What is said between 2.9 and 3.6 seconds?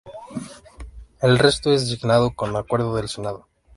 del Senado.